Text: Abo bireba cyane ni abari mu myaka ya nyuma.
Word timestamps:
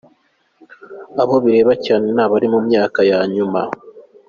Abo 1.21 1.35
bireba 1.43 1.73
cyane 1.85 2.07
ni 2.15 2.21
abari 2.25 2.47
mu 2.53 2.59
myaka 2.67 2.99
ya 3.09 3.19
nyuma. 3.33 3.61